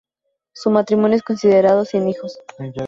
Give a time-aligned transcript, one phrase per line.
[0.53, 2.39] Su matrimonio es considerado sin hijos.